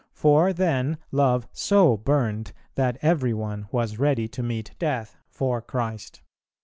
For 0.13 0.51
then 0.51 0.97
love 1.11 1.47
so 1.53 1.95
burned, 1.95 2.53
that 2.73 2.97
every 3.03 3.35
one 3.35 3.67
was 3.71 3.99
ready 3.99 4.27
to 4.29 4.41
meet 4.41 4.71
death 4.79 5.15
for 5.29 5.61
Christ. 5.61 6.23